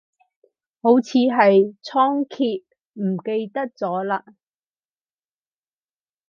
[0.81, 2.63] 好似係倉頡，
[2.93, 4.33] 唔記得咗嘞